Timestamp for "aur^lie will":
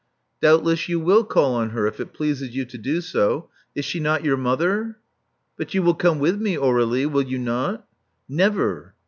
6.55-7.21